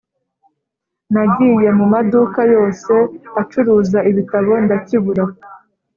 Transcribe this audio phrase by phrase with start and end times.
[1.13, 2.93] nagiye mu maduka yose
[3.41, 5.23] acuruza ibitabo ndakibura